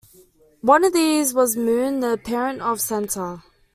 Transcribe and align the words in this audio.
One 0.61 0.83
of 0.83 0.93
these 0.93 1.31
was 1.31 1.55
Moon, 1.55 1.99
the 1.99 2.17
parent 2.17 2.59
of 2.59 2.81
Center. 2.81 3.43